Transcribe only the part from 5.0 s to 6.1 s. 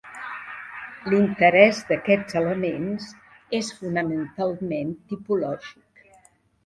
tipològic.